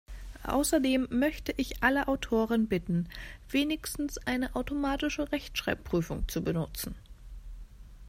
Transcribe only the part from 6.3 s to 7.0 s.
benutzen.